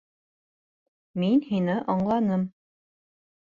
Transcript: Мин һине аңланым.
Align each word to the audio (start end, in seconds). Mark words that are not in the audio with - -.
Мин 1.23 1.43
һине 1.49 1.75
аңланым. 1.97 2.47